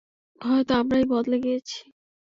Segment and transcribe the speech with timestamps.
[0.41, 1.77] হয়তো আমরাই বদলে গিয়েছি।